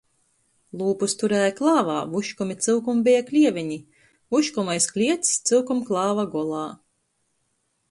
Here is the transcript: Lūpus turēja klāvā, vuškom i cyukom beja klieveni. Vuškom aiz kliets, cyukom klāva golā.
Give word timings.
Lūpus 0.79 1.13
turēja 1.23 1.51
klāvā, 1.59 1.97
vuškom 2.13 2.53
i 2.55 2.55
cyukom 2.67 3.03
beja 3.09 3.27
klieveni. 3.29 3.79
Vuškom 4.37 4.75
aiz 4.79 4.89
kliets, 4.97 5.37
cyukom 5.51 5.87
klāva 5.93 6.29
golā. 6.37 6.67